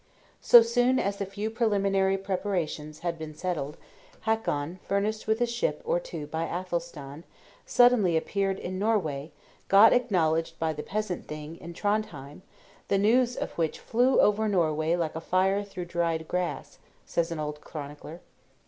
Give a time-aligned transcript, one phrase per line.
[0.41, 3.77] So soon as the few preliminary preparations had been settled,
[4.21, 7.23] Hakon, furnished with a ship or two by Athelstan,
[7.67, 9.31] suddenly appeared in Norway
[9.67, 12.41] got acknowledged by the Peasant Thing in Trondhjem
[12.87, 17.61] "the news of which flew over Norway, like fire through dried grass," says an old
[17.61, 18.21] chronicler.